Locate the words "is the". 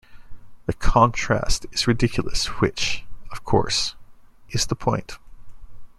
4.49-4.75